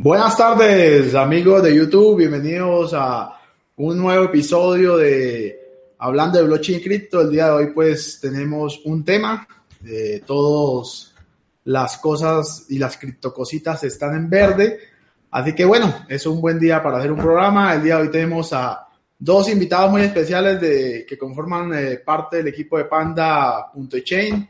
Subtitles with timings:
[0.00, 2.18] Buenas tardes, amigos de YouTube.
[2.18, 3.36] Bienvenidos a
[3.78, 5.58] un nuevo episodio de
[5.98, 7.20] Hablando de Blockchain y Cripto.
[7.20, 9.44] El día de hoy, pues, tenemos un tema.
[9.80, 11.12] de todas
[11.64, 14.78] las cosas y las criptocositas están en verde.
[15.32, 17.74] Así que, bueno, es un buen día para hacer un programa.
[17.74, 18.86] El día de hoy tenemos a
[19.18, 24.48] dos invitados muy especiales de, que conforman eh, parte del equipo de Panda.chain.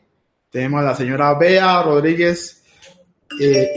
[0.51, 2.58] Tenemos a la señora Bea Rodríguez
[3.41, 3.73] eh,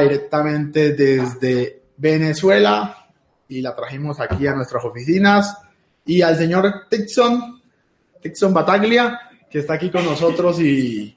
[0.00, 3.06] directamente desde Venezuela
[3.48, 5.56] y la trajimos aquí a nuestras oficinas.
[6.04, 7.60] Y al señor Tixon,
[8.20, 9.20] Tixon Bataglia,
[9.50, 11.16] que está aquí con nosotros y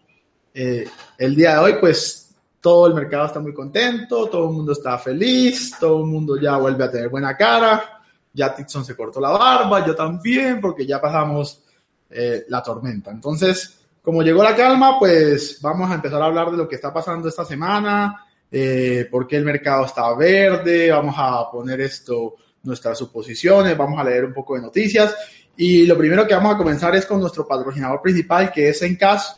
[0.54, 0.86] eh,
[1.18, 4.98] el día de hoy, pues todo el mercado está muy contento, todo el mundo está
[4.98, 8.02] feliz, todo el mundo ya vuelve a tener buena cara.
[8.34, 11.64] Ya Tixon se cortó la barba, yo también, porque ya pasamos
[12.10, 13.12] eh, la tormenta.
[13.12, 16.94] Entonces, como llegó la calma, pues vamos a empezar a hablar de lo que está
[16.94, 22.98] pasando esta semana, eh, por qué el mercado está verde, vamos a poner esto, nuestras
[22.98, 25.16] suposiciones, vamos a leer un poco de noticias.
[25.56, 29.38] Y lo primero que vamos a comenzar es con nuestro patrocinador principal, que es Encas.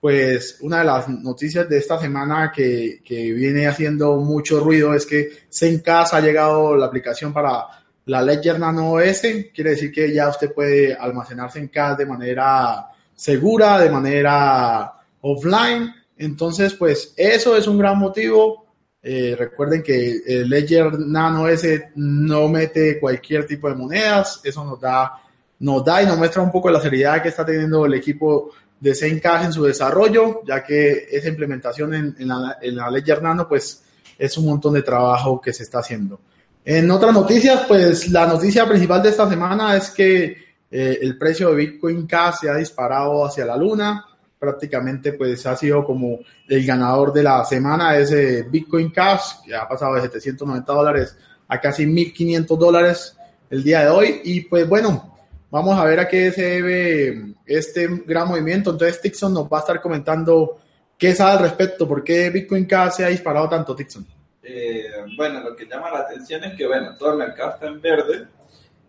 [0.00, 5.06] Pues una de las noticias de esta semana que, que viene haciendo mucho ruido es
[5.06, 7.66] que Zencast ha llegado la aplicación para
[8.06, 9.20] la Ledger Nano OS.
[9.54, 15.92] Quiere decir que ya usted puede almacenar Zencast de manera segura, de manera offline.
[16.16, 18.66] Entonces, pues eso es un gran motivo.
[19.02, 24.40] Eh, recuerden que el Ledger Nano S no mete cualquier tipo de monedas.
[24.44, 25.20] Eso nos da,
[25.58, 28.94] nos da y nos muestra un poco la seriedad que está teniendo el equipo de
[28.94, 33.84] Zencash en su desarrollo, ya que esa implementación en, la, en la Ledger Nano, pues
[34.18, 36.20] es un montón de trabajo que se está haciendo.
[36.64, 40.41] En otras noticias, pues la noticia principal de esta semana es que
[40.74, 44.06] eh, el precio de Bitcoin Cash se ha disparado hacia la luna.
[44.38, 49.68] Prácticamente pues ha sido como el ganador de la semana ese Bitcoin Cash, que ha
[49.68, 53.16] pasado de 790 dólares a casi 1.500 dólares
[53.50, 54.20] el día de hoy.
[54.24, 55.14] Y pues bueno,
[55.50, 58.70] vamos a ver a qué se debe este gran movimiento.
[58.70, 60.58] Entonces Tixon nos va a estar comentando
[60.96, 64.06] qué sabe al respecto, por qué Bitcoin Cash se ha disparado tanto, Tixon.
[64.42, 64.86] Eh,
[65.16, 68.26] bueno, lo que llama la atención es que, bueno, todo el mercado está en verde,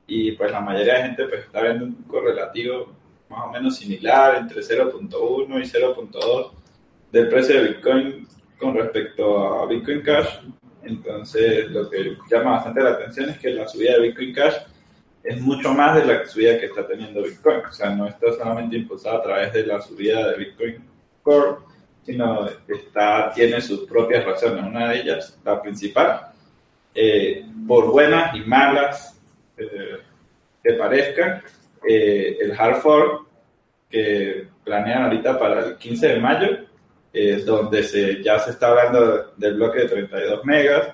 [0.08, 2.94] y pues la mayoría de gente pues está viendo un correlativo
[3.30, 5.10] más o menos similar entre 0.1
[5.60, 6.52] y 0.2
[7.12, 8.28] del precio de Bitcoin
[8.60, 10.40] con respecto a Bitcoin Cash.
[10.84, 14.56] Entonces, lo que llama bastante la atención es que la subida de Bitcoin Cash
[15.24, 17.62] es mucho más de la subida que está teniendo Bitcoin.
[17.70, 20.84] O sea, no está solamente impulsada a través de la subida de Bitcoin
[21.22, 21.58] Core,
[22.06, 24.64] sino está, tiene sus propias razones.
[24.66, 26.28] Una de ellas, la principal,
[26.94, 29.13] eh, por buenas y malas
[29.58, 30.00] eh,
[30.64, 31.44] que parezca,
[31.88, 33.28] eh, el hard fork
[33.90, 36.48] que planean ahorita para el 15 de mayo,
[37.12, 40.90] es donde se, ya se está hablando del bloque de 32 megas,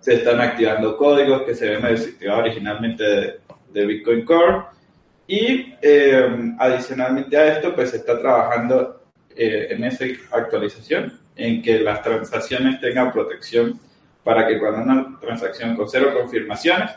[0.00, 3.04] se están activando códigos que se ven desactivados originalmente
[3.72, 4.62] de, Bitcoin Core
[5.26, 9.02] y eh, adicionalmente a esto pues se está trabajando
[9.34, 13.78] en esa actualización en que las transacciones tengan protección
[14.24, 16.90] para que cuando una transacción con cero confirmaciones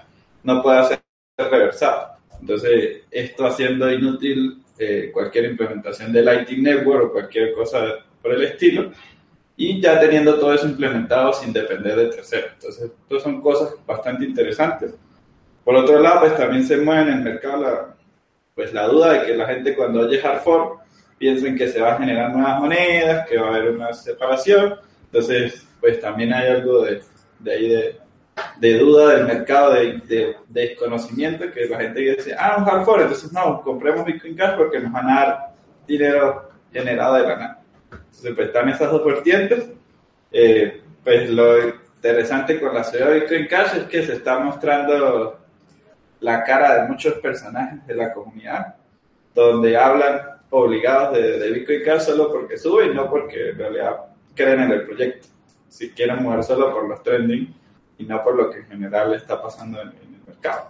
[0.44, 0.99] no pueda ser
[1.48, 2.18] reversado.
[2.42, 8.44] Entonces, esto haciendo inútil eh, cualquier implementación de Lightning Network o cualquier cosa por el
[8.44, 8.92] estilo,
[9.56, 12.52] y ya teniendo todo eso implementado sin depender de terceros.
[12.54, 14.96] Entonces, estas son cosas bastante interesantes.
[15.66, 17.96] Por otro lado, pues también se mueve en el mercado la,
[18.56, 20.80] pues, la duda de que la gente cuando oye hard fork
[21.18, 24.76] piensen que se va a generar nuevas monedas, que va a haber una separación.
[25.06, 27.02] Entonces, pues también hay algo de,
[27.40, 28.00] de ahí de,
[28.58, 33.02] de duda del mercado, de, de, desconocimiento, que la gente dice, ah, un hard fork,
[33.02, 35.54] entonces no, compremos Bitcoin Cash porque nos van a dar
[35.88, 37.62] dinero generado de la nada.
[37.92, 39.70] Entonces, pues están esas dos vertientes.
[40.32, 45.40] Eh, pues lo interesante con la ciudad de Bitcoin Cash es que se está mostrando
[46.20, 48.76] la cara de muchos personajes de la comunidad,
[49.34, 53.98] donde hablan obligados de, de Bitcoin Cash solo porque sube y no porque en realidad
[54.36, 55.28] creen en el proyecto.
[55.68, 57.53] Si quieren mover solo por los trending,
[57.99, 60.69] y no por lo que en general está pasando en, el mercado.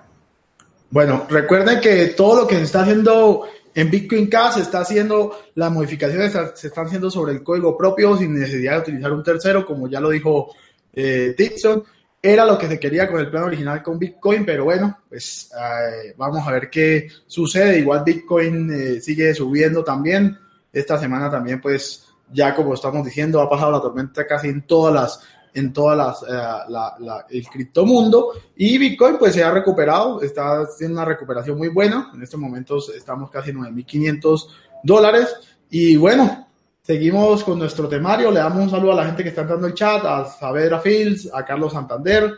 [0.90, 5.40] Bueno, recuerden que todo lo que se está haciendo en Bitcoin Cash se está haciendo,
[5.54, 9.66] las modificaciones se están haciendo sobre el código propio sin necesidad de utilizar un tercero,
[9.66, 10.54] como ya lo dijo
[10.94, 11.84] eh, Dixon.
[12.22, 16.14] Era lo que se quería con el plan original con Bitcoin, pero bueno, pues eh,
[16.18, 17.80] vamos a ver qué sucede.
[17.80, 20.38] Igual Bitcoin eh, sigue subiendo también.
[20.74, 24.94] Esta semana también, pues ya como estamos diciendo, ha pasado la tormenta casi en todas
[24.94, 25.24] las
[25.54, 31.58] en las, eh, el criptomundo y Bitcoin pues se ha recuperado, está haciendo una recuperación
[31.58, 34.48] muy buena, en estos momentos estamos casi en 9.500
[34.84, 35.36] dólares
[35.70, 36.48] y bueno,
[36.82, 38.32] seguimos con nuestro temario.
[38.32, 41.30] Le damos un saludo a la gente que está entrando el chat, a Saavedra Fields,
[41.32, 42.34] a Carlos Santander,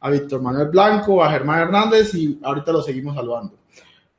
[0.00, 3.58] a Víctor Manuel Blanco, a Germán Hernández y ahorita lo seguimos saludando.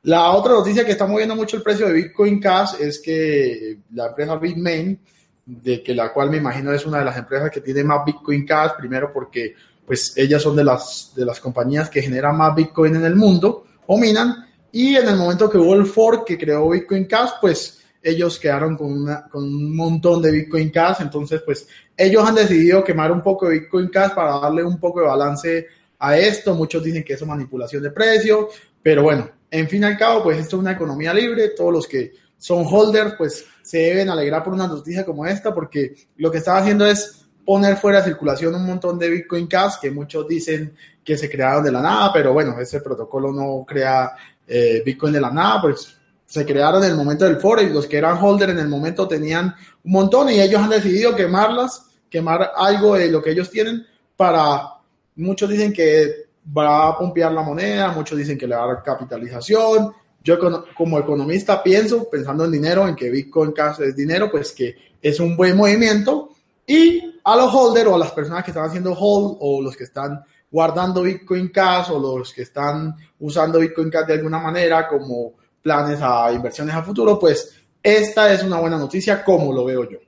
[0.02, 4.06] La otra noticia que está moviendo mucho el precio de Bitcoin Cash es que la
[4.08, 5.00] empresa Bitmain,
[5.44, 8.46] de que la cual me imagino es una de las empresas que tiene más Bitcoin
[8.46, 9.54] Cash, primero porque
[9.84, 13.66] pues ellas son de las, de las compañías que generan más Bitcoin en el mundo
[13.86, 17.82] o minan, y en el momento que hubo el fork que creó Bitcoin Cash, pues
[18.02, 22.82] ellos quedaron con, una, con un montón de Bitcoin Cash, entonces pues ellos han decidido
[22.82, 25.66] quemar un poco de Bitcoin Cash para darle un poco de balance
[25.98, 28.48] a esto, muchos dicen que es manipulación de precio,
[28.82, 31.86] pero bueno, en fin y al cabo, pues esto es una economía libre, todos los
[31.86, 32.12] que
[32.42, 36.56] son holders, pues se deben alegrar por una noticia como esta, porque lo que están
[36.56, 40.74] haciendo es poner fuera de circulación un montón de Bitcoin Cash que muchos dicen
[41.04, 44.10] que se crearon de la nada, pero bueno, ese protocolo no crea
[44.44, 45.96] eh, Bitcoin de la nada, pues
[46.26, 49.06] se crearon en el momento del foro y los que eran holder en el momento
[49.06, 49.54] tenían
[49.84, 53.86] un montón y ellos han decidido quemarlas, quemar algo de lo que ellos tienen
[54.16, 54.80] para,
[55.14, 56.26] muchos dicen que
[56.58, 59.92] va a pompear la moneda, muchos dicen que le va a dar capitalización.
[60.22, 60.38] Yo
[60.74, 65.18] como economista pienso, pensando en dinero, en que Bitcoin Cash es dinero, pues que es
[65.18, 66.30] un buen movimiento.
[66.66, 69.84] Y a los holders o a las personas que están haciendo hold o los que
[69.84, 75.32] están guardando Bitcoin Cash o los que están usando Bitcoin Cash de alguna manera como
[75.62, 79.98] planes a inversiones a futuro, pues esta es una buena noticia como lo veo yo.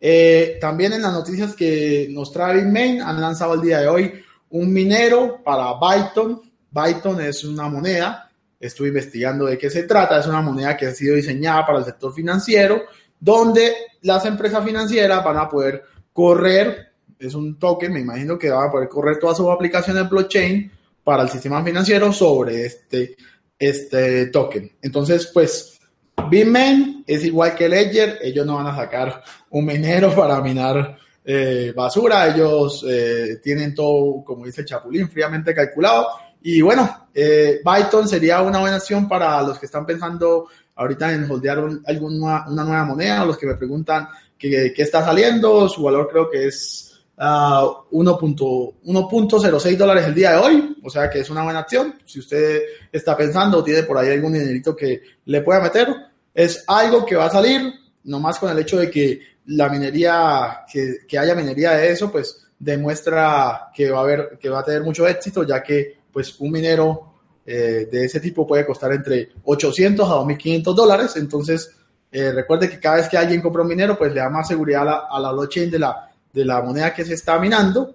[0.00, 4.12] Eh, también en las noticias que nos trae Bitmain han lanzado el día de hoy
[4.50, 6.40] un minero para Byton.
[6.70, 8.27] Byton es una moneda,
[8.58, 11.84] estuve investigando de qué se trata, es una moneda que ha sido diseñada para el
[11.84, 12.82] sector financiero,
[13.20, 13.72] donde
[14.02, 15.82] las empresas financieras van a poder
[16.12, 20.70] correr, es un token, me imagino que van a poder correr todas sus aplicaciones blockchain
[21.02, 23.16] para el sistema financiero sobre este,
[23.58, 24.70] este token.
[24.82, 25.80] Entonces, pues,
[26.28, 31.72] Bitmain es igual que Ledger, ellos no van a sacar un minero para minar eh,
[31.74, 36.08] basura, ellos eh, tienen todo, como dice Chapulín, fríamente calculado.
[36.42, 41.28] Y bueno, eh, Byton sería una buena opción para los que están pensando ahorita en
[41.30, 44.08] holdear alguna, una nueva moneda, o los que me preguntan
[44.38, 50.36] qué, está saliendo, su valor creo que es uh, ah, 1.06 dólares el día de
[50.38, 51.98] hoy, o sea que es una buena acción.
[52.04, 52.62] Si usted
[52.92, 55.88] está pensando o tiene por ahí algún dinerito que le pueda meter,
[56.32, 57.74] es algo que va a salir,
[58.04, 62.46] nomás con el hecho de que la minería, que, que, haya minería de eso, pues
[62.58, 66.50] demuestra que va a haber, que va a tener mucho éxito, ya que pues un
[66.50, 67.12] minero
[67.46, 71.14] eh, de ese tipo puede costar entre 800 a 2.500 dólares.
[71.14, 71.70] Entonces,
[72.10, 74.82] eh, recuerde que cada vez que alguien compra un minero, pues le da más seguridad
[74.82, 77.94] a la, a la blockchain de la, de la moneda que se está minando.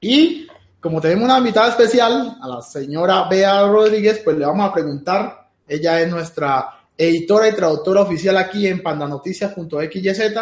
[0.00, 0.48] Y
[0.80, 5.48] como tenemos una invitada especial, a la señora Bea Rodríguez, pues le vamos a preguntar,
[5.68, 10.34] ella es nuestra editora y traductora oficial aquí en pandanoticias.xyz.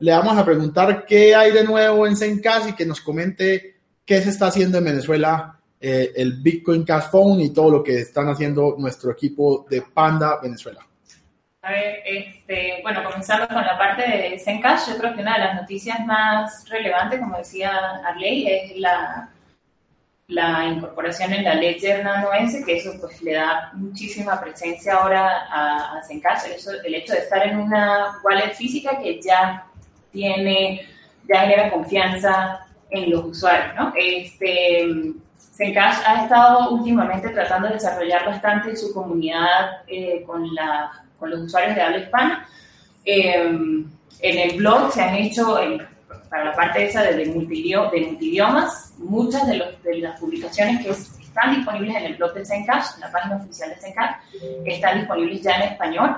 [0.00, 4.20] Le vamos a preguntar qué hay de nuevo en Zencast y que nos comente qué
[4.20, 8.28] se está haciendo en Venezuela, eh, el Bitcoin Cash Phone y todo lo que están
[8.28, 10.86] haciendo nuestro equipo de Panda Venezuela.
[11.62, 15.44] A ver, este, bueno, comenzando con la parte de Zencash, yo creo que una de
[15.44, 19.30] las noticias más relevantes, como decía Arley, es la
[20.30, 25.46] la incorporación en la Ledger Nano S, que eso pues le da muchísima presencia ahora
[25.50, 26.42] a, a Zencash,
[26.84, 29.66] el hecho de estar en una wallet física que ya
[30.12, 30.86] tiene,
[31.28, 33.92] ya genera confianza en los usuarios, ¿no?
[33.96, 34.88] Este,
[35.54, 41.40] Zencash ha estado últimamente tratando de desarrollar bastante su comunidad eh, con, la, con los
[41.40, 42.48] usuarios de habla hispana.
[43.04, 43.34] Eh,
[44.22, 45.58] en el blog se han hecho,
[46.28, 51.56] para la parte esa de, de, multidiomas, muchas de, los, de, las publicaciones que están
[51.56, 54.16] disponibles en el blog de Zencash, en la página oficial de Zencash,
[54.64, 56.16] están disponibles ya en español,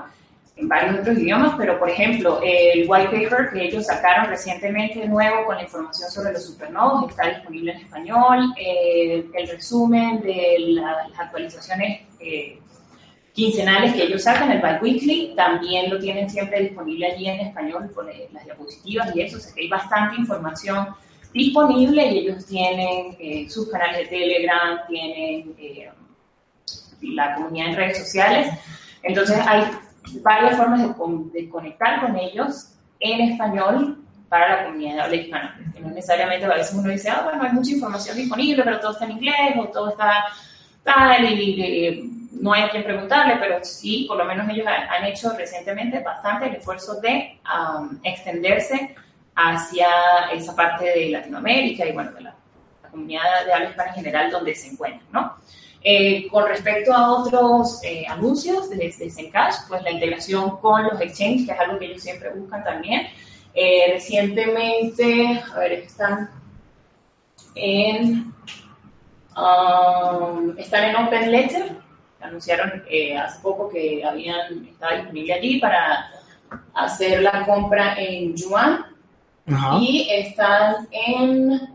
[0.55, 5.45] en varios otros idiomas, pero por ejemplo, el white paper que ellos sacaron recientemente nuevo
[5.45, 11.07] con la información sobre los supernodos está disponible en español, eh, el resumen de la,
[11.09, 12.59] las actualizaciones eh,
[13.33, 18.05] quincenales que ellos sacan, el Weekly, también lo tienen siempre disponible allí en español con
[18.05, 20.89] las diapositivas y eso, o sea que hay bastante información
[21.33, 25.89] disponible y ellos tienen eh, sus canales de Telegram, tienen eh,
[27.01, 28.47] la comunidad en redes sociales,
[29.01, 29.63] entonces hay
[30.21, 35.59] varias formas de, de, conectar con ellos en español para la comunidad de habla hispana,
[35.73, 38.91] que no necesariamente a veces uno dice, ah, bueno, hay mucha información disponible, pero todo
[38.91, 40.25] está en inglés o todo está
[40.83, 45.05] tal y, y no hay a quien preguntarle, pero sí, por lo menos ellos han,
[45.05, 48.95] hecho recientemente bastante el esfuerzo de um, extenderse
[49.35, 49.87] hacia
[50.33, 52.35] esa parte de Latinoamérica y bueno, de la,
[52.91, 55.35] comunidad de habla hispana en general donde se encuentran, ¿no?
[55.85, 61.01] Eh, con respecto a otros eh, anuncios de, de Zencash, pues la integración con los
[61.01, 63.07] exchanges, que es algo que ellos siempre buscan también.
[63.53, 66.29] Eh, recientemente, a ver, están
[67.55, 68.33] en,
[69.35, 71.77] um, están en Open Letter,
[72.21, 72.81] anunciaron
[73.21, 76.09] hace poco que habían estaba disponible allí para
[76.75, 78.85] hacer la compra en yuan.
[79.81, 81.72] Y están en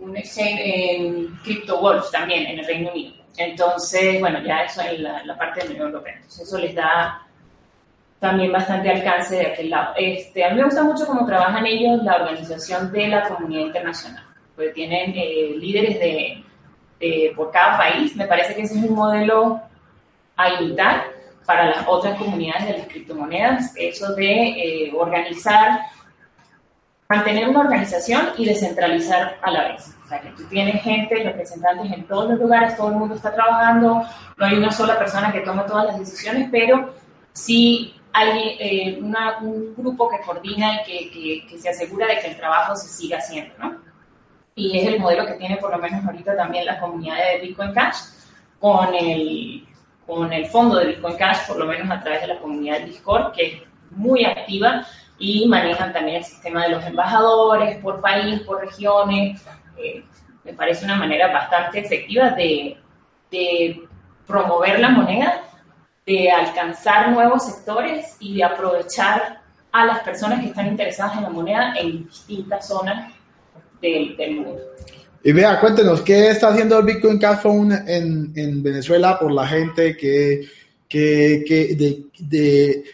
[0.00, 3.14] un exchange en CryptoWolf también en el Reino Unido.
[3.36, 6.14] Entonces, bueno, ya eso en la, parte de la Unión Europea.
[6.14, 7.22] Entonces, eso les da
[8.18, 9.94] también bastante alcance de aquel lado.
[9.96, 14.24] Este, a mí me gusta mucho cómo trabajan ellos la organización de la comunidad internacional,
[14.54, 18.16] porque tienen eh, líderes de, por cada país.
[18.16, 19.60] Me parece que ese es un modelo
[20.36, 21.04] a imitar
[21.44, 25.80] para las otras comunidades de las criptomonedas, eso de eh, organizar
[27.08, 29.94] mantener una organización y descentralizar a la vez.
[30.04, 33.34] O sea, que tú tienes gente, representantes en todos los lugares, todo el mundo está
[33.34, 34.02] trabajando,
[34.36, 36.94] no hay una sola persona que tome todas las decisiones, pero
[37.32, 42.74] sí hay eh, un grupo que coordina y que, se asegura de que el trabajo
[42.74, 43.76] se siga haciendo, ¿no?
[44.54, 47.74] Y es el modelo que tiene por lo menos ahorita también la comunidad de Bitcoin
[47.74, 47.96] Cash
[48.58, 49.66] con el,
[50.06, 53.32] con el fondo de Bitcoin Cash, por lo menos a través de la comunidad Discord,
[53.32, 54.86] que es muy activa
[55.18, 59.42] y manejan también el sistema de los embajadores por país, por regiones.
[59.78, 60.04] Eh,
[60.44, 62.76] me parece una manera bastante efectiva de,
[63.30, 63.82] de,
[64.26, 65.42] promover la moneda,
[66.04, 69.40] de alcanzar nuevos sectores y de aprovechar
[69.72, 73.12] a las personas que están interesadas en la moneda en distintas zonas
[73.80, 74.60] del, mundo.
[75.22, 79.46] Y vea, cuéntenos, ¿qué está haciendo el Bitcoin Cash Phone en, en Venezuela por la
[79.46, 80.48] gente que,
[80.88, 82.84] que, que de, de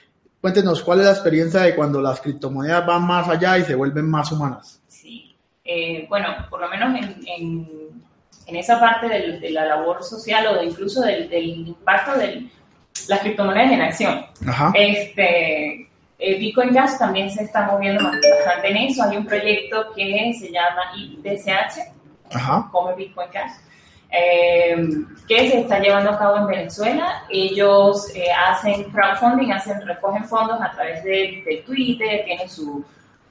[0.43, 4.11] Cuéntenos cuál es la experiencia de cuando las criptomonedas van más allá y se vuelven
[4.11, 4.83] más humanas.
[4.89, 7.93] Sí, eh, bueno, por lo menos en,
[8.47, 12.51] en, esa parte de la labor social o de incluso del, impacto de
[13.07, 14.27] las criptomonedas en acción.
[14.45, 14.73] Ajá.
[14.75, 19.05] Este, eh, Bitcoin Cash también se está moviendo bastante en eso.
[19.05, 22.69] Hay un proyecto que se llama IDCH, Ajá.
[22.73, 23.53] como Bitcoin Cash,
[24.13, 24.77] eh,
[25.27, 27.25] que se está llevando a cabo en Venezuela.
[27.31, 32.85] Ellos eh, hacen crowdfunding, hacen, recogen fondos a través de, Twitter, tienen su,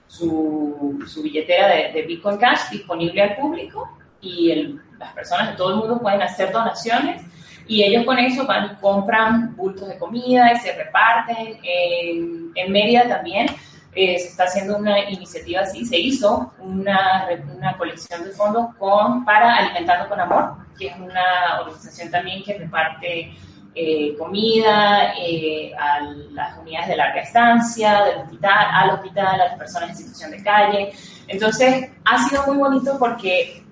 [0.08, 5.76] su, su billetera de, Bitcoin Cash disponible al público y las personas de todo el
[5.78, 7.24] mundo pueden hacer donaciones
[7.68, 11.60] y ellos con eso van y compran bultos de comida y se reparten.
[11.64, 13.48] En, en Mérida también
[13.94, 19.26] eh, se está haciendo una iniciativa así, se hizo una, una colección de fondos con,
[19.26, 23.34] para Alimentando con Amor, que es una organización también que reparte
[23.76, 29.58] eh, comida eh, a las unidades de larga estancia, del hospital, al hospital, a las
[29.58, 30.94] personas en situación de calle.
[31.28, 33.64] Entonces, ha sido muy bonito porque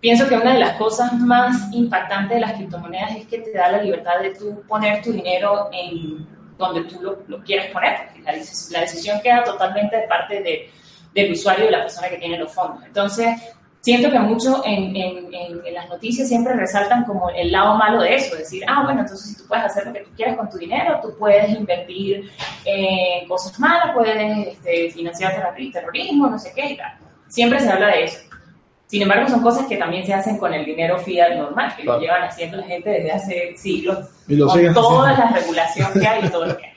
[0.00, 3.72] pienso que una de las cosas más impactantes de las criptomonedas es que te da
[3.72, 6.26] la libertad de tú poner tu dinero en
[6.66, 10.70] donde tú lo, lo quieres poner, porque la, la, decisión queda totalmente de parte de,
[11.14, 12.84] del usuario y de la persona que tiene los fondos.
[12.84, 13.40] Entonces,
[13.82, 18.14] siento que mucho en, en, en, las noticias siempre resaltan como el lado malo de
[18.14, 20.56] eso, decir, ah, bueno, entonces si tú puedes hacer lo que tú quieras con tu
[20.56, 22.30] dinero, tú puedes invertir
[22.64, 25.34] en cosas malas, puedes este, financiar
[25.72, 26.92] terrorismo, no sé qué y tal.
[27.28, 28.31] Siempre se habla de eso.
[28.92, 31.98] Sin embargo, son cosas que también se hacen con el dinero fiat normal, que lo
[31.98, 36.44] llevan haciendo la gente desde hace siglos, con toda la regulación que hay y todo
[36.44, 36.72] lo que hay.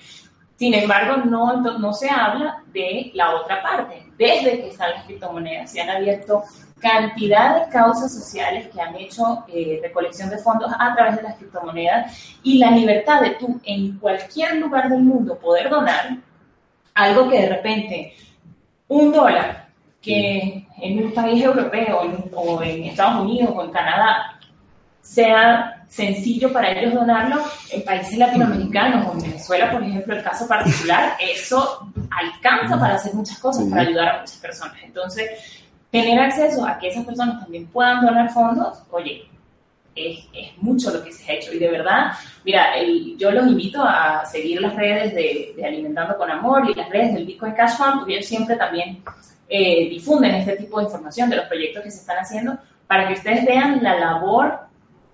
[0.55, 4.01] Sin embargo, no, no se habla de la otra parte.
[4.17, 6.43] Desde que están las criptomonedas, se han abierto
[6.79, 11.36] cantidad de causas sociales que han hecho eh, recolección de fondos a través de las
[11.36, 16.15] criptomonedas y la libertad de tú en cualquier lugar del mundo poder donar
[16.93, 18.13] algo que de repente
[18.88, 19.64] un dólar
[20.05, 22.01] que en un país europeo
[22.35, 24.39] o en Estados Unidos o en Canadá
[25.01, 30.47] sea sencillo para ellos donarlo, en países latinoamericanos o en Venezuela, por ejemplo, el caso
[30.47, 34.77] particular, eso alcanza para hacer muchas cosas, para ayudar a muchas personas.
[34.83, 35.29] Entonces,
[35.89, 39.27] tener acceso a que esas personas también puedan donar fondos, oye,
[39.95, 41.53] es, es, mucho lo que se ha hecho.
[41.53, 42.12] Y de verdad,
[42.43, 42.74] mira,
[43.17, 47.13] yo los invito a seguir las redes de, de, Alimentando con Amor y las redes
[47.13, 49.01] del Bitcoin Cash Fund, porque ellos siempre también
[49.47, 53.13] eh, difunden este tipo de información de los proyectos que se están haciendo para que
[53.13, 54.59] ustedes vean la labor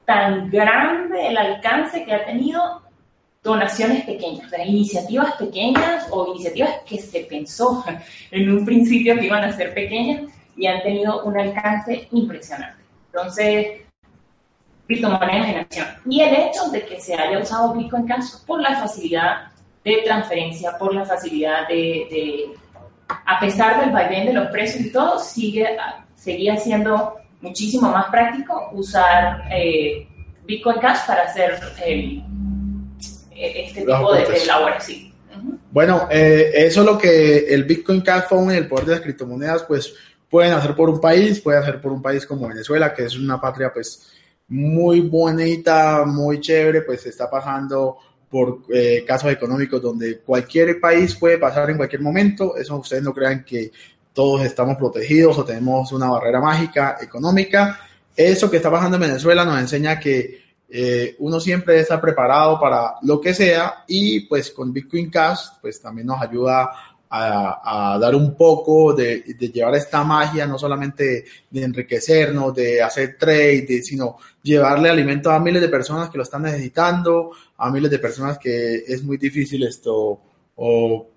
[0.06, 2.82] tan grande, el alcance que ha tenido
[3.44, 7.84] donaciones pequeñas, o iniciativas pequeñas o iniciativas que se pensó
[8.32, 12.84] en un principio que iban a ser pequeñas y han tenido un alcance impresionante.
[13.08, 13.82] Entonces,
[14.88, 15.88] criptomonedas en acción.
[16.06, 19.52] Y el hecho de que se haya usado Bitcoin Cash por la facilidad
[19.84, 22.54] de transferencia, por la facilidad de
[23.26, 25.66] a pesar del vaivén de los precios y todo, sigue,
[26.16, 30.08] seguía siendo muchísimo más práctico usar eh,
[30.46, 32.24] Bitcoin Cash para hacer el,
[33.36, 34.84] eh, este tipo de, de labores.
[34.84, 35.14] Sí.
[35.72, 39.02] Bueno, eh, eso es lo que el Bitcoin Cash Fund y el poder de las
[39.02, 39.94] criptomonedas, pues
[40.30, 43.40] pueden hacer por un país, puede hacer por un país como Venezuela, que es una
[43.40, 44.12] patria, pues
[44.50, 47.98] muy bonita, muy chévere, pues está pasando
[48.32, 52.56] por eh, casos económicos donde cualquier país puede pasar en cualquier momento.
[52.56, 53.72] Eso ustedes no crean que
[54.14, 57.80] todos estamos protegidos o tenemos una barrera mágica económica.
[58.16, 62.96] Eso que está pasando en Venezuela nos enseña que eh, uno siempre está preparado para
[63.02, 66.72] lo que sea y pues con Bitcoin Cash pues también nos ayuda
[67.14, 69.22] a, dar un poco de,
[69.54, 75.62] llevar esta magia, no solamente de enriquecernos, de hacer trade, sino llevarle alimento a miles
[75.62, 77.32] de personas que lo están necesitando,
[77.62, 80.20] a miles de personas que es muy difícil esto
[80.56, 81.08] o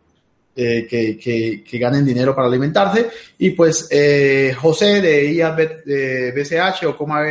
[0.55, 3.09] eh, que, ganen dinero para alimentarse.
[3.39, 7.23] Y pues eh, José de IA de o Coma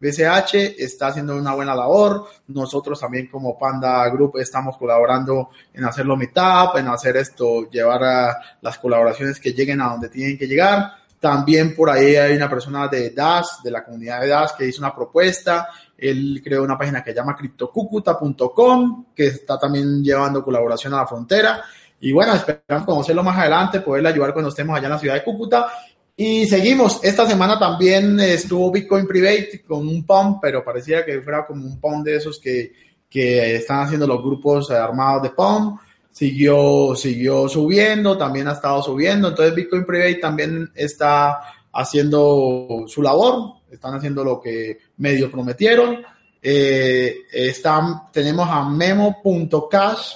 [0.00, 2.26] BCH está haciendo una buena labor.
[2.48, 8.38] Nosotros también como Panda Group estamos colaborando en hacerlo meetup, en hacer esto, llevar a
[8.60, 11.03] las colaboraciones que lleguen a donde tienen que llegar.
[11.24, 14.82] También por ahí hay una persona de DAS, de la comunidad de DAS, que hizo
[14.82, 15.68] una propuesta.
[15.96, 21.06] Él creó una página que se llama criptocucuta.com, que está también llevando colaboración a la
[21.06, 21.64] frontera.
[22.00, 25.24] Y bueno, esperamos conocerlo más adelante, poderle ayudar cuando estemos allá en la ciudad de
[25.24, 25.66] Cúcuta
[26.14, 31.46] y seguimos, esta semana también estuvo Bitcoin Private con un pump, pero parecía que fuera
[31.46, 32.70] como un pump de esos que,
[33.08, 35.80] que están haciendo los grupos armados de pump.
[36.14, 39.28] Siguió, siguió subiendo, también ha estado subiendo.
[39.28, 41.40] Entonces Bitcoin Private también está
[41.72, 46.04] haciendo su labor, están haciendo lo que medio prometieron.
[46.40, 50.14] Eh, están, tenemos a memo.cash.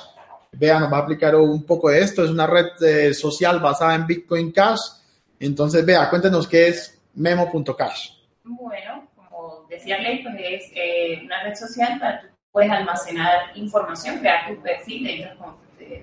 [0.53, 2.25] Vean, nos va a aplicar un poco de esto.
[2.25, 4.99] Es una red eh, social basada en Bitcoin Cash
[5.41, 8.11] entonces, vea, cuéntenos qué es memo.cash.
[8.45, 14.19] Bueno, como decía Ley, pues es eh, una red social para tú puedes almacenar información,
[14.19, 15.31] crear tu perfil de,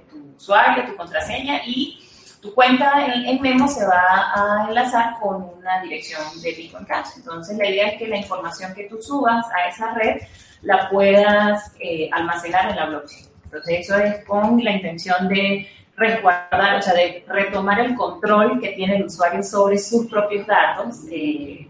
[0.10, 2.00] tu usuario, tu contraseña y
[2.42, 7.08] tu cuenta en, Memo se va a enlazar con una dirección de Bitcoin Cash.
[7.18, 10.22] Entonces, la idea es que la información que tú subas a esa red
[10.62, 13.26] la puedas eh, almacenar en la blockchain.
[13.46, 18.70] Entonces, eso es con la intención de resguardar, o sea, de retomar el control que
[18.70, 21.00] tiene el usuario sobre sus propios datos.
[21.12, 21.68] Eh,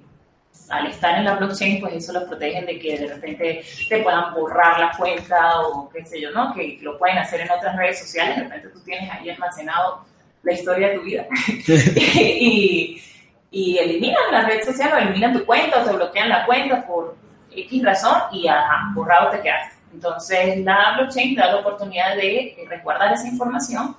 [0.69, 4.33] al estar en la blockchain, pues eso los protege de que de repente te puedan
[4.33, 6.53] borrar la cuenta o qué sé yo, ¿no?
[6.53, 8.37] Que lo pueden hacer en otras redes sociales.
[8.37, 10.05] De repente tú tienes ahí almacenado
[10.43, 11.25] la historia de tu vida
[11.67, 13.01] y,
[13.51, 17.15] y, eliminan la red social o eliminan tu cuenta o te bloquean la cuenta por
[17.51, 19.75] X razón y ajá, borrado te quedaste.
[19.93, 23.95] Entonces, la blockchain da la oportunidad de resguardar esa información.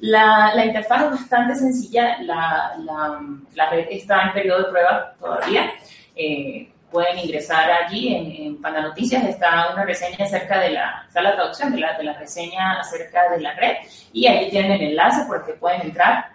[0.00, 3.20] La, la interfaz es bastante sencilla, la, la,
[3.54, 5.72] la, red está en periodo de prueba todavía.
[6.18, 11.22] Eh, pueden ingresar allí en, en Panda Noticias, está una reseña acerca de la, está
[11.22, 13.76] la traducción de la, de la reseña acerca de la red
[14.12, 16.30] y ahí tienen el enlace por que pueden entrar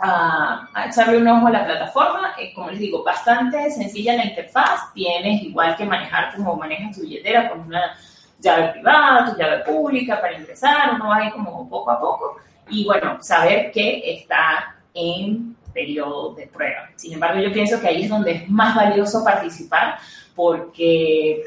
[0.00, 2.34] a, a, echarle un ojo a la plataforma.
[2.38, 4.92] Eh, como les digo, bastante sencilla la interfaz.
[4.92, 7.94] Tienes igual que manejar como manejas tu billetera con una
[8.40, 12.36] llave privada, tu llave pública para ingresar, uno va ahí como poco a poco
[12.70, 16.88] y bueno, saber que está en periodo de prueba.
[16.96, 19.98] Sin embargo, yo pienso que ahí es donde es más valioso participar
[20.34, 21.42] porque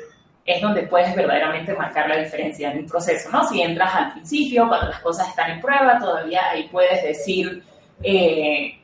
[0.45, 3.47] es donde puedes verdaderamente marcar la diferencia en el proceso, ¿no?
[3.47, 7.63] Si entras al principio, cuando las cosas están en prueba, todavía ahí puedes decir,
[8.01, 8.77] eh,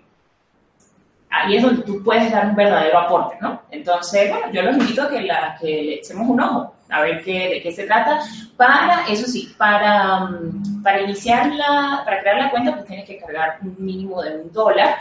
[1.30, 3.62] ahí es donde tú puedes dar un verdadero aporte, ¿no?
[3.72, 7.24] Entonces, bueno, yo los invito a que, la, que le echemos un ojo a ver
[7.24, 8.22] qué, de qué se trata.
[8.58, 13.60] Para, eso sí, para, mm, para iniciarla, para crear la cuenta, pues tienes que cargar
[13.62, 14.98] un mínimo de un dólar.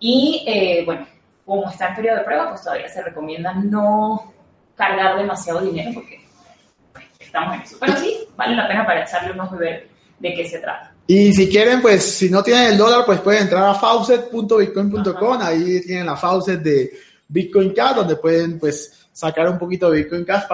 [0.00, 1.06] Y eh, bueno,
[1.44, 4.32] como está en periodo de prueba, pues todavía se recomienda no
[4.76, 6.20] cargar demasiado dinero porque
[6.92, 7.76] pues, estamos en eso.
[7.80, 10.92] Pero sí, vale la pena para echarle unos ver de qué se trata.
[11.06, 15.80] Y si quieren, pues si no tienen el dólar, pues pueden entrar a faucet.bitcoin.com, ahí
[15.80, 16.92] tienen la faucet de
[17.26, 20.44] Bitcoin Cash, donde pueden pues sacar un poquito de Bitcoin Cash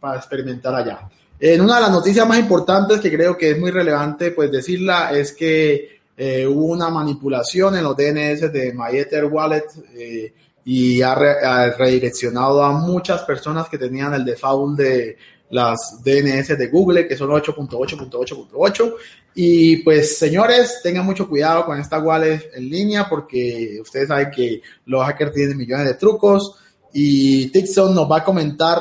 [0.00, 1.00] para, experimentar allá.
[1.40, 5.10] En una de las noticias más importantes que creo que es muy relevante pues decirla
[5.12, 10.32] es que eh, hubo una manipulación en los DNS de MyEther Wallet eh,
[10.64, 15.16] y ha, ha, redireccionado a muchas personas que tenían el default de
[15.50, 18.94] las DNS de Google, que son 8.8.8.8.
[19.34, 24.62] Y pues, señores, tengan mucho cuidado con esta wallet en línea porque ustedes saben que
[24.86, 26.56] los hackers tienen millones de trucos
[26.92, 28.80] y Tixon nos va a comentar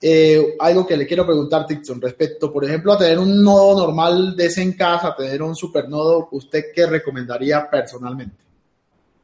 [0.00, 4.36] eh, algo que le quiero preguntar, Tixon, respecto, por ejemplo, a tener un nodo normal
[4.36, 8.44] de ese en casa, a tener un supernodo, ¿usted qué recomendaría personalmente?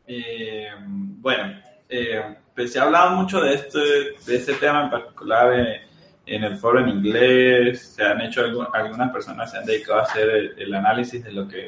[0.06, 5.52] Eh, bueno, eh, pues se ha hablado mucho de este, de este tema en particular
[5.52, 5.82] en,
[6.26, 10.54] en el foro en inglés, se han hecho algunas personas se han dedicado a hacer
[10.56, 11.66] el, análisis de lo que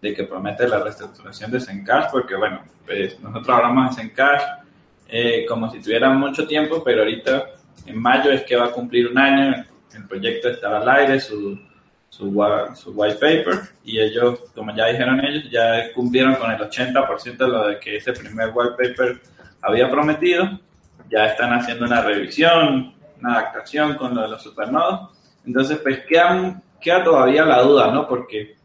[0.00, 4.42] de que promete la reestructuración de Zencash, porque bueno, pues nosotros hablamos de Zencash
[5.08, 7.50] eh, como si tuvieran mucho tiempo, pero ahorita
[7.86, 11.58] en mayo es que va a cumplir un año, el proyecto está al aire, su,
[12.08, 17.36] su, su white paper, y ellos, como ya dijeron ellos, ya cumplieron con el 80%
[17.36, 19.20] de lo de que ese primer white paper
[19.60, 20.60] había prometido,
[21.10, 25.10] ya están haciendo una revisión, una adaptación con lo de los supernodos.
[25.44, 28.06] Entonces, pues queda, queda todavía la duda, ¿no?
[28.08, 28.56] Porque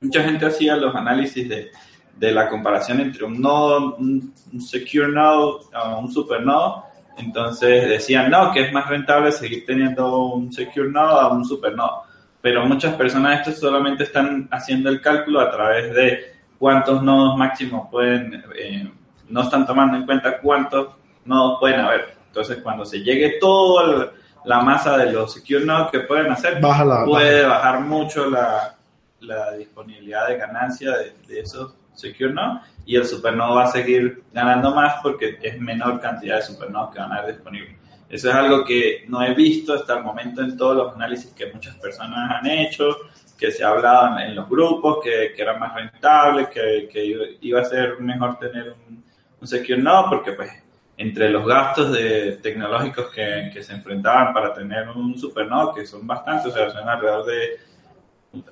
[0.00, 1.70] mucha gente hacía los análisis de,
[2.16, 5.64] de la comparación entre un nodo, un, secure node,
[5.98, 6.84] un supernodo.
[7.16, 12.02] Entonces decían, no, que es más rentable seguir teniendo un secure node a un supernodo.
[12.40, 17.88] Pero muchas personas esto solamente están haciendo el cálculo a través de cuántos nodos máximos
[17.90, 18.90] pueden, eh,
[19.28, 20.94] no están tomando en cuenta cuántos
[21.24, 22.16] nodos pueden haber.
[22.26, 24.12] Entonces, cuando se llegue toda
[24.44, 28.76] la masa de los secure nodes que pueden hacer, puede bajar mucho la,
[29.20, 30.92] la, disponibilidad de ganancia
[31.28, 36.00] de, esos secure nodes y el supernodo va a seguir ganando más porque es menor
[36.00, 37.76] cantidad de supernodos que van a haber disponibles.
[38.08, 41.50] Eso es algo que no he visto hasta el momento en todos los análisis que
[41.52, 42.94] muchas personas han hecho,
[43.38, 47.60] que se ha hablado en los grupos, que, que era más rentable, que, que, iba
[47.60, 49.02] a ser mejor tener un,
[49.40, 50.50] un secure node porque pues
[50.96, 56.06] entre los gastos de, tecnológicos que, que, se enfrentaban para tener un supernodo, que son
[56.06, 57.60] bastantes, o sea, son alrededor de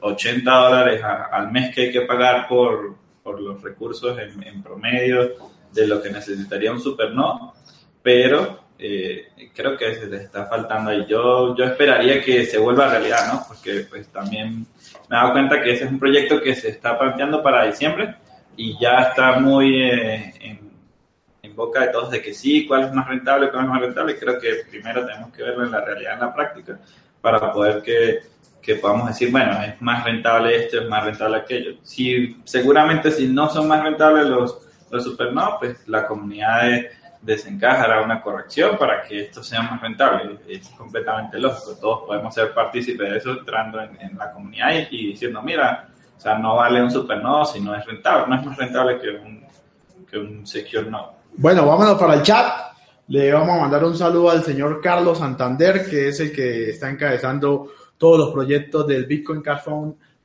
[0.01, 2.97] 80 dólares al mes que hay que pagar por,
[3.31, 5.35] por los recursos en, promedio
[5.73, 7.55] de lo que necesitaría un supernodo,
[8.03, 11.07] pero eh, creo que se le está faltando ahí.
[11.09, 13.45] Yo, yo esperaría que se vuelva realidad, ¿no?
[13.47, 14.67] Porque pues también
[15.09, 18.17] me he dado cuenta que ese es un proyecto que se está planteando para diciembre
[18.57, 20.71] y ya está muy eh, en
[21.43, 24.19] en boca de todos de que sí, cuál es más rentable, cuál es más rentable.
[24.19, 26.79] Creo que primero tenemos que verlo en la realidad, en la práctica,
[27.21, 28.21] para poder que,
[28.63, 31.77] que podamos decir, bueno, es más rentable esto, es más rentable aquello.
[31.83, 34.59] Si, seguramente si no son más rentables los,
[34.91, 36.91] los supernovas, pues la comunidad de,
[37.23, 40.39] desencajará una corrección para que esto sea más rentable.
[40.49, 41.77] Es completamente lógico.
[41.81, 46.39] Todos podemos ser partícipes de eso entrando en, la comunidad y, diciendo, mira, o sea,
[46.39, 48.27] no vale un supernodo si no es rentable.
[48.29, 49.45] No es más rentable que un,
[50.11, 51.13] que un secure node.
[51.37, 52.71] Bueno, vámonos para el chat.
[53.09, 56.89] Le vamos a mandar un saludo al señor Carlos Santander, que es el que está
[56.89, 57.69] encabezando
[58.01, 59.65] todos los proyectos del Bitcoin Cash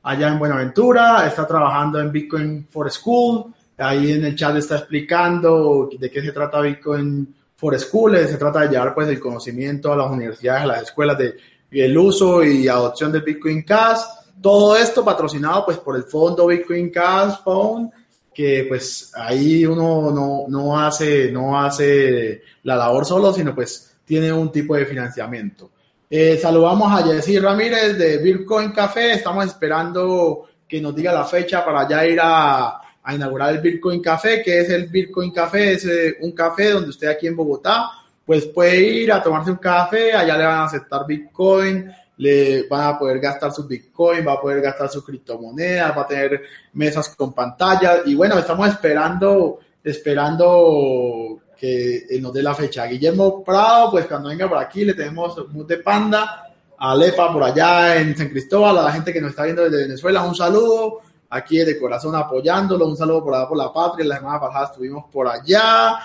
[0.02, 1.26] allá en Buenaventura.
[1.26, 3.52] Está trabajando en Bitcoin for School.
[3.76, 8.16] Ahí en el chat está explicando de qué se trata Bitcoin for School.
[8.26, 11.36] Se trata de llevar pues el conocimiento a las universidades, a las escuelas de
[11.70, 14.00] el uso y adopción del Bitcoin Cash.
[14.40, 17.90] Todo esto patrocinado pues por el fondo Bitcoin Cash Fund
[18.32, 24.32] que pues ahí uno no, no, hace, no hace la labor solo, sino pues tiene
[24.32, 25.70] un tipo de financiamiento.
[26.08, 31.64] Eh, saludamos a Jessy Ramírez de Bitcoin Café, estamos esperando que nos diga la fecha
[31.64, 32.80] para ya ir a,
[33.12, 37.08] inaugurar el Bitcoin Café, que es el Bitcoin Café, es eh, un café donde usted
[37.08, 37.90] aquí en Bogotá
[38.24, 42.88] pues puede ir a tomarse un café, allá le van a aceptar Bitcoin, le van
[42.88, 46.42] a poder gastar sus bitcoin, va a poder gastar sus criptomonedas, va a tener
[46.72, 52.86] mesas con pantallas y bueno, estamos esperando, esperando que nos dé la fecha.
[52.86, 57.42] Guillermo Prado, pues cuando venga por aquí le tenemos un de Panda, a Lepa por
[57.42, 61.00] allá en San Cristóbal, a la gente que nos está viendo desde Venezuela, un saludo,
[61.30, 65.06] aquí de corazón apoyándolo, un saludo por allá por la patria, la semana pasada estuvimos
[65.10, 65.98] por allá,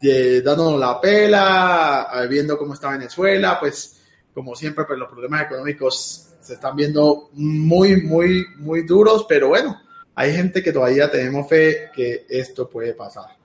[0.00, 4.00] dándonos la pela, viendo cómo está Venezuela, pues
[4.32, 9.80] como siempre, pues los problemas económicos se están viendo muy, muy, muy duros, pero bueno,
[10.14, 13.36] hay gente que todavía tenemos fe que esto puede pasar.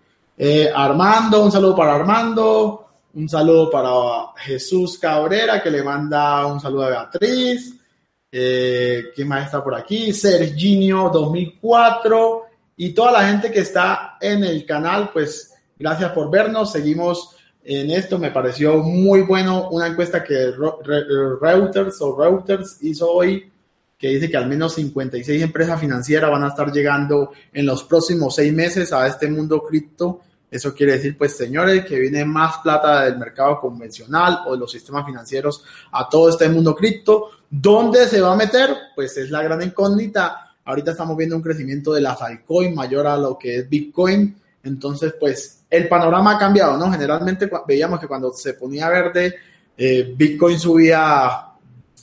[0.41, 3.91] Eh, Armando, un saludo para Armando, un saludo para
[4.37, 7.75] Jesús Cabrera, que le manda un saludo a Beatriz.
[8.31, 10.13] Eh, ¿Quién más está por aquí?
[10.13, 12.43] Serginio 2004
[12.77, 16.71] y toda la gente que está en el canal, pues gracias por vernos.
[16.71, 20.53] Seguimos en esto me pareció muy bueno una encuesta que
[21.41, 23.51] Reuters o Reuters hizo hoy
[23.97, 28.33] que dice que al menos 56 empresas financieras van a estar llegando en los próximos
[28.33, 30.21] seis meses a este mundo cripto.
[30.51, 34.71] Eso quiere decir, pues, señores, que viene más plata del mercado convencional o de los
[34.71, 37.29] sistemas financieros a todo este mundo cripto.
[37.49, 38.75] ¿Dónde se va a meter?
[38.95, 40.55] Pues es la gran incógnita.
[40.65, 44.35] Ahorita estamos viendo un crecimiento de las altcoins mayor a lo que es Bitcoin.
[44.63, 46.91] Entonces, pues, el panorama ha cambiado, ¿no?
[46.91, 49.35] Generalmente veíamos que cuando se ponía verde,
[49.77, 51.45] eh, Bitcoin subía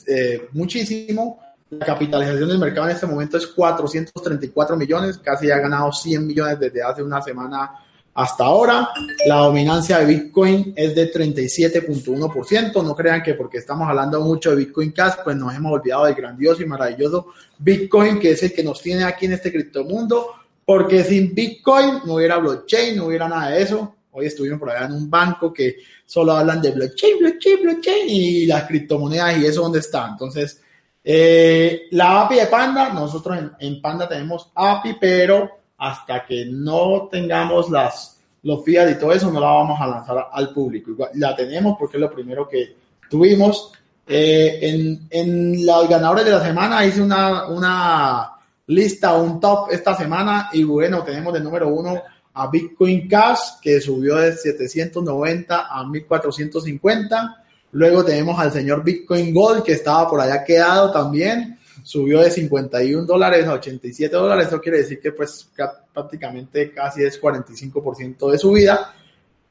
[0.06, 1.40] eh, muchísimo.
[1.70, 6.60] La capitalización del mercado en este momento es 434 millones, casi ha ganado 100 millones
[6.60, 7.72] desde hace una semana
[8.16, 8.88] hasta ahora.
[9.26, 12.82] La dominancia de Bitcoin es de 37.1%.
[12.82, 16.14] No crean que porque estamos hablando mucho de Bitcoin Cash, pues nos hemos olvidado del
[16.14, 17.26] grandioso y maravilloso
[17.58, 20.30] Bitcoin, que es el que nos tiene aquí en este criptomundo.
[20.64, 23.94] Porque sin Bitcoin no hubiera blockchain, no hubiera nada de eso.
[24.12, 25.76] Hoy estuvimos por allá en un banco que
[26.06, 30.08] solo hablan de blockchain, blockchain, blockchain y las criptomonedas y eso dónde está.
[30.10, 30.62] Entonces,
[31.04, 37.08] eh, la API de Panda, nosotros en, en Panda tenemos API, pero hasta que no
[37.10, 41.08] tengamos las, los fiat y todo eso, no la vamos a lanzar al público.
[41.14, 42.74] La tenemos porque es lo primero que
[43.10, 43.72] tuvimos.
[44.08, 48.32] Eh, en, en los ganadores de la semana hice una, una
[48.66, 52.00] lista, un top esta semana y bueno, tenemos de número uno
[52.34, 57.44] a Bitcoin Cash que subió de 790 a 1450.
[57.72, 61.55] Luego tenemos al señor Bitcoin Gold que estaba por allá quedado también
[61.86, 64.48] subió de 51 dólares a 87 dólares.
[64.48, 65.48] Eso quiere decir que pues
[65.94, 68.92] prácticamente casi es 45% de subida.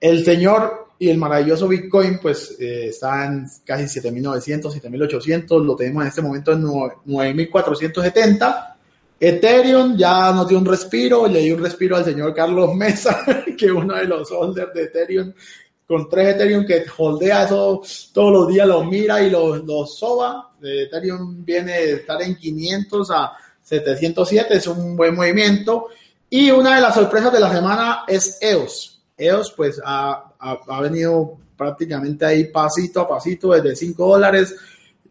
[0.02, 5.64] El señor y el maravilloso Bitcoin pues eh, está en casi 7.900, 7.800.
[5.64, 8.76] Lo tenemos en este momento en 9.470.
[9.18, 13.24] Ethereum ya nos dio un respiro, le dio un respiro al señor Carlos Mesa,
[13.58, 15.32] que uno de los holders de Ethereum,
[15.88, 20.52] con tres Ethereum que holdea eso todos los días, lo mira y lo, lo soba.
[20.66, 25.88] Ethereum viene de estar en 500 a 707, es un buen movimiento.
[26.30, 29.02] Y una de las sorpresas de la semana es EOS.
[29.18, 34.56] EOS pues ha, ha, venido prácticamente ahí pasito a pasito desde 5 dólares.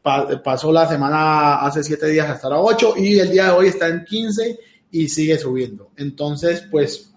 [0.02, 3.50] Pa, pasó la semana hace 7 días a estar a 8 y el día de
[3.52, 4.58] hoy está en 15
[4.90, 5.90] y sigue subiendo.
[5.96, 7.10] Entonces pues,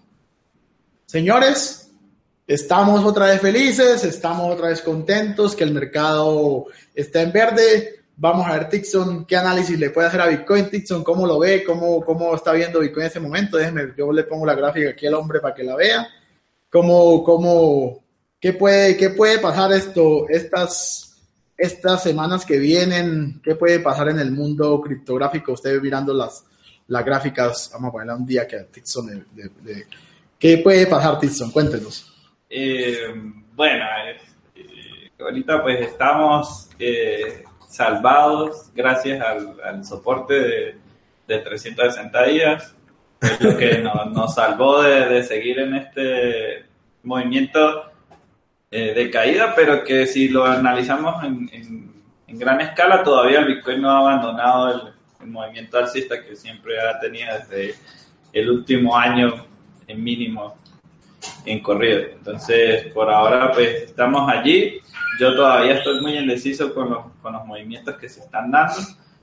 [1.06, 1.90] señores,
[2.46, 8.48] estamos otra vez felices, estamos otra vez contentos que el mercado está en verde Vamos
[8.48, 10.68] a ver, Tixon, qué análisis le puede hacer a Bitcoin.
[10.68, 13.56] Tixon, cómo lo ve, cómo, cómo está viendo Bitcoin en ese momento.
[13.56, 16.08] Déjeme, yo le pongo la gráfica aquí al hombre para que la vea.
[16.68, 18.02] ¿Cómo, cómo,
[18.40, 21.16] qué puede, qué puede pasar esto, estas,
[21.56, 23.40] estas semanas que vienen?
[23.40, 25.52] ¿Qué puede pasar en el mundo criptográfico?
[25.52, 26.44] Usted mirando las,
[26.88, 29.26] las gráficas, vamos a ponerle un día que a Tixon
[30.36, 31.52] ¿Qué puede pasar, Tixon?
[31.52, 32.12] Cuéntenos.
[32.50, 33.14] Eh,
[33.54, 33.84] bueno,
[34.56, 40.78] eh, ahorita pues estamos eh, salvados gracias al, al soporte de,
[41.26, 42.74] de, 360 días,
[43.20, 46.64] es lo que nos, nos salvó de, de, seguir en este
[47.02, 47.84] movimiento
[48.70, 53.80] eh, de caída, pero que si lo analizamos en, en, gran escala, todavía el Bitcoin
[53.80, 54.80] no ha abandonado el,
[55.22, 57.74] el movimiento alcista que siempre ha tenido desde
[58.32, 59.46] el último año
[59.86, 60.56] en mínimo
[61.44, 62.00] en corrido.
[62.12, 64.80] Entonces, por ahora, pues estamos allí.
[65.20, 68.74] Yo todavía estoy muy indeciso con los, con los movimientos que se están dando.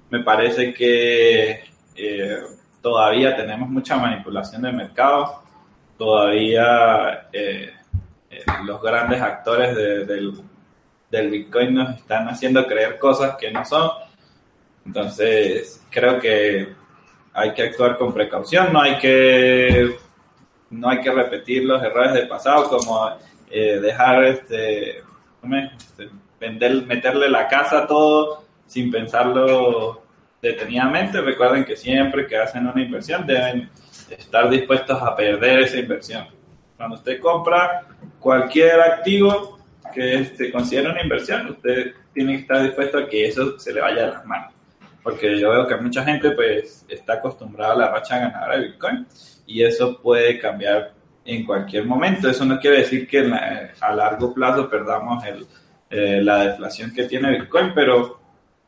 [0.10, 1.64] Me parece que
[1.96, 2.40] eh,
[2.82, 5.44] todavía tenemos mucha manipulación de mercado.
[5.98, 7.74] Todavía eh,
[8.30, 10.34] eh, los grandes actores de, del,
[11.10, 13.92] del Bitcoin nos están haciendo creer cosas que no son.
[14.86, 16.68] Entonces, creo que
[17.34, 19.98] hay que actuar con precaución, no hay que
[20.70, 23.10] no hay que repetir los errores del pasado, como
[23.50, 30.04] eh, dejar este, este, vender, meterle la casa todo sin pensarlo
[30.42, 31.22] detenidamente.
[31.22, 33.70] Recuerden que siempre que hacen una inversión deben
[34.10, 36.28] estar dispuestos a perder esa inversión.
[36.78, 37.88] Cuando usted compra
[38.20, 39.60] cualquier activo
[39.94, 43.82] que este, considere una inversión, usted tiene que estar dispuesto a que eso se le
[43.82, 44.54] vaya a las manos.
[45.04, 49.06] Porque yo veo que mucha gente pues está acostumbrada a la racha ganadora de Bitcoin
[49.46, 50.94] y eso puede cambiar
[51.26, 52.30] en cualquier momento.
[52.30, 53.32] Eso no quiere decir que
[53.82, 55.46] a largo plazo perdamos el,
[55.90, 58.20] eh, la deflación que tiene Bitcoin, pero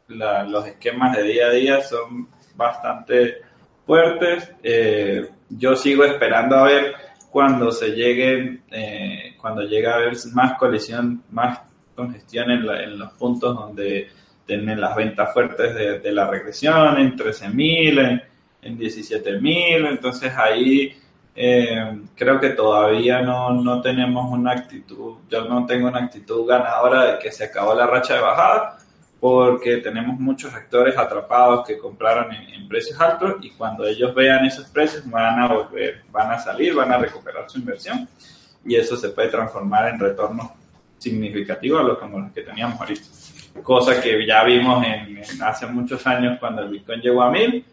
[0.09, 3.37] la, los esquemas de día a día son bastante
[3.85, 4.51] fuertes.
[4.63, 6.95] Eh, yo sigo esperando a ver
[7.31, 11.59] cuando se llegue, eh, cuando llegue a haber más colisión, más
[11.95, 14.09] congestión en, la, en los puntos donde
[14.45, 18.23] tienen las ventas fuertes de, de la regresión, en 13.000, en
[18.67, 20.95] en 17 mil, entonces ahí
[21.35, 27.13] eh, creo que todavía no, no, tenemos una actitud, yo no tengo una actitud ganadora
[27.13, 28.77] de que se acabó la racha de bajada,
[29.19, 34.45] porque tenemos muchos actores atrapados que compraron en, en, precios altos y cuando ellos vean
[34.45, 38.07] esos precios van a volver, van a salir, van a recuperar su inversión
[38.65, 40.51] y eso se puede transformar en retornos
[40.97, 43.05] significativos a los como los que teníamos ahorita.
[43.63, 47.63] Cosa que ya vimos en, en hace muchos años cuando el Bitcoin llegó a mil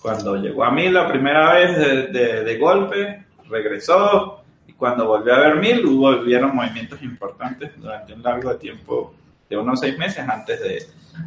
[0.00, 5.34] cuando llegó a mil la primera vez de, de, de golpe, regresó y cuando volvió
[5.34, 9.14] a ver mil hubo hubieron movimientos importantes durante un largo tiempo
[9.48, 10.86] de unos seis meses antes de,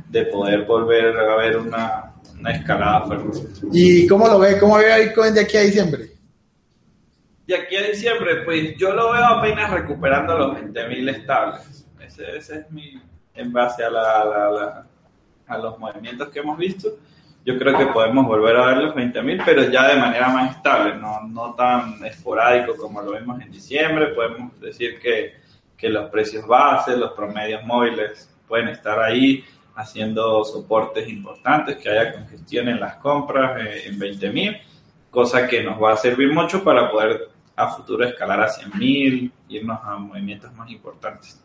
[0.10, 3.40] de poder volver a ver una, una, escalada fuerte.
[3.72, 4.60] ¿Y cómo lo ve?
[4.60, 6.12] ¿Cómo ve Bitcoin de aquí a diciembre?
[7.48, 11.88] Y aquí a diciembre, pues yo lo veo apenas recuperando los 20.000 estables.
[12.00, 13.02] Ese, ese, es mi,
[13.34, 14.88] en base a, la, la,
[15.48, 16.90] a los movimientos que hemos visto.
[17.44, 20.96] Yo creo que podemos volver a ver los 20.000, pero ya de manera más estable,
[20.96, 24.08] no, no tan esporádico como lo vimos en diciembre.
[24.08, 25.34] Podemos decir que,
[25.76, 29.44] que los precios bases, los promedios móviles pueden estar ahí
[29.76, 34.62] haciendo soportes importantes, que haya congestión en las compras eh, en 20.000,
[35.10, 39.80] cosa que nos va a servir mucho para poder a futuro escalar a 100.000, irnos
[39.84, 41.42] a movimientos más importantes.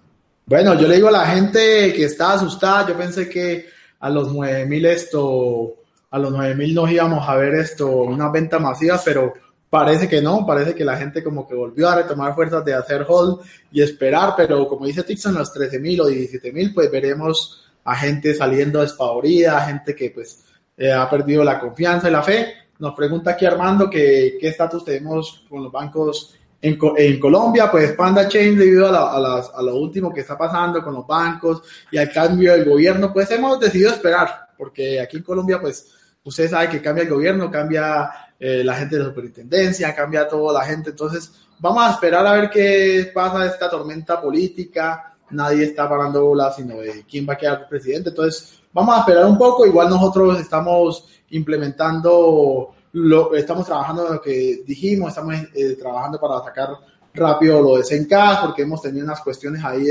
[0.46, 3.66] Bueno, yo le digo a la gente que está asustada, yo pensé que
[4.00, 5.74] a los 9.000 esto,
[6.11, 9.33] a los 9.000 nos íbamos a ver esto, una venta masiva, pero
[9.69, 13.05] parece que no, parece que la gente como que volvió a retomar fuerzas de hacer
[13.09, 13.40] hold
[13.73, 18.81] y esperar, pero como dice Tixon, los 13.000 o 17.000, pues veremos a gente saliendo
[18.81, 20.45] despavorida, a gente que pues
[20.77, 22.55] eh, ha perdido la confianza y la fe.
[22.79, 27.92] Nos pregunta aquí Armando que qué estatus tenemos con los bancos en, en, Colombia, pues
[27.92, 31.99] Panda Chain debido a, a, a, lo último que está pasando con los bancos y
[31.99, 35.92] al cambio del gobierno, pues hemos decidido esperar, porque aquí en Colombia pues
[36.25, 40.61] usted sabe que cambia el gobierno, cambia eh, la gente de la superintendencia, cambia toda
[40.61, 45.88] la gente, entonces vamos a esperar a ver qué pasa esta tormenta política, nadie está
[45.88, 48.11] parando bola, sino de quién va a quedar presidente.
[48.11, 49.66] Entonces, vamos a esperar un poco.
[49.66, 56.42] Igual nosotros estamos implementando, lo, estamos trabajando en lo que dijimos, estamos eh, trabajando para
[56.42, 56.71] sacar
[57.14, 59.87] rápido lo de Zencast, porque hemos tenido unas cuestiones ahí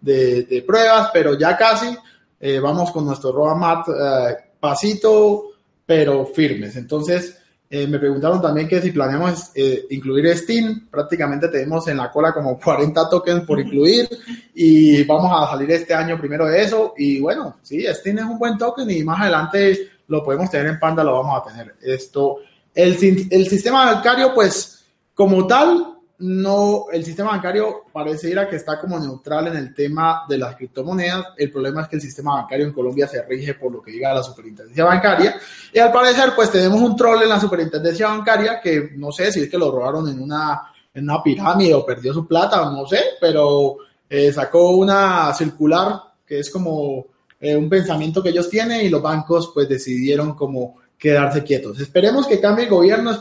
[0.00, 1.96] de, pruebas, pero ya casi
[2.40, 5.50] eh, vamos con nuestro roadmap eh, pasito,
[5.84, 6.76] pero firmes.
[6.76, 7.38] Entonces,
[7.70, 12.32] eh, me preguntaron también que si planeamos eh, incluir Steam, prácticamente tenemos en la cola
[12.32, 14.08] como 40 tokens por incluir
[14.54, 18.38] y vamos a salir este año primero de eso y bueno, sí, Steam es un
[18.38, 21.74] buen token y más adelante lo podemos tener en Panda, lo vamos a tener.
[21.82, 22.38] Esto,
[22.74, 28.56] el, el sistema bancario pues como tal no, el sistema bancario parece ir a que
[28.56, 31.26] está como neutral en el tema de las criptomonedas.
[31.36, 34.12] El problema es que el sistema bancario en Colombia se rige por lo que diga
[34.12, 35.36] la superintendencia bancaria.
[35.72, 39.42] Y al parecer, pues tenemos un troll en la superintendencia bancaria que no sé si
[39.42, 43.00] es que lo robaron en una, en una pirámide o perdió su plata, no sé,
[43.20, 43.76] pero
[44.10, 47.06] eh, sacó una circular que es como
[47.38, 51.80] eh, un pensamiento que ellos tienen y los bancos pues decidieron como quedarse quietos.
[51.80, 53.12] Esperemos que cambie el gobierno,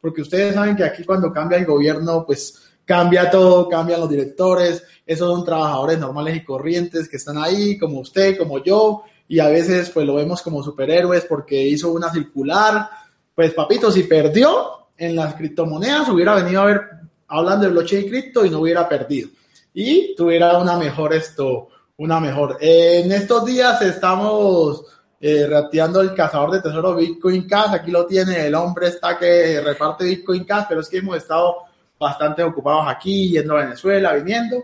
[0.00, 4.82] porque ustedes saben que aquí cuando cambia el gobierno, pues cambia todo, cambian los directores,
[5.04, 9.48] esos son trabajadores normales y corrientes que están ahí, como usted, como yo, y a
[9.48, 12.88] veces pues lo vemos como superhéroes porque hizo una circular,
[13.34, 16.80] pues papito, si perdió en las criptomonedas, hubiera venido a ver
[17.28, 19.28] hablando de blockchain y cripto y no hubiera perdido.
[19.74, 21.68] Y tuviera una mejor esto,
[21.98, 22.56] una mejor.
[22.60, 24.84] en estos días estamos
[25.26, 27.74] eh, el cazador de tesoro Bitcoin Cash.
[27.74, 31.56] Aquí lo tiene, el hombre está que reparte Bitcoin Cash, pero es que hemos estado
[31.98, 34.62] bastante ocupados aquí, yendo a Venezuela, viniendo.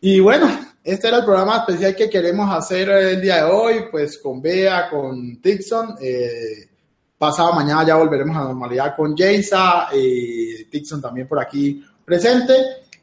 [0.00, 0.48] Y bueno,
[0.84, 4.88] este era el programa especial que queremos hacer el día de hoy, pues con Bea,
[4.90, 5.96] con Tixon.
[6.00, 6.68] Eh,
[7.16, 12.54] pasado mañana ya volveremos a la normalidad con Jaysa y Tixon también por aquí presente.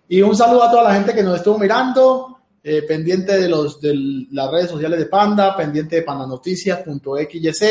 [0.09, 2.36] Y un saludo a toda la gente que nos estuvo mirando.
[2.63, 7.61] Eh, pendiente de, los, de las redes sociales de Panda, pendiente de pandanoticias.xyz,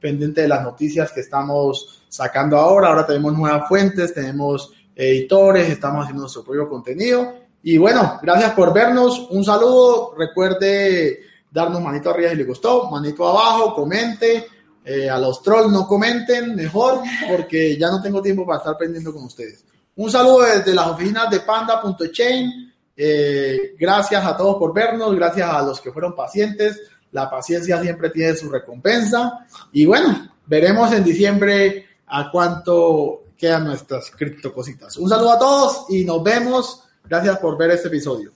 [0.00, 2.88] pendiente de las noticias que estamos sacando ahora.
[2.88, 7.34] Ahora tenemos nuevas fuentes, tenemos editores, estamos haciendo nuestro propio contenido.
[7.62, 9.28] Y bueno, gracias por vernos.
[9.30, 10.14] Un saludo.
[10.16, 14.46] Recuerde darnos manito arriba si le gustó, manito abajo, comente.
[14.84, 19.12] Eh, a los trolls no comenten, mejor, porque ya no tengo tiempo para estar pendiendo
[19.12, 19.64] con ustedes.
[19.96, 22.72] Un saludo desde las oficinas de panda.chain.
[23.00, 26.82] Eh, gracias a todos por vernos, gracias a los que fueron pacientes.
[27.12, 29.46] La paciencia siempre tiene su recompensa.
[29.72, 34.96] Y bueno, veremos en diciembre a cuánto quedan nuestras cripto cositas.
[34.96, 36.82] Un saludo a todos y nos vemos.
[37.04, 38.32] Gracias por ver este episodio.